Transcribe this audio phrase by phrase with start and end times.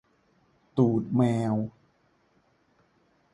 [0.77, 1.21] ตูดแม
[1.53, 1.55] ว